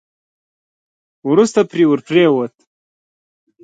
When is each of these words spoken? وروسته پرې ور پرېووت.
وروسته 1.29 1.59
پرې 1.71 1.83
ور 1.87 1.99
پرېووت. 2.07 2.55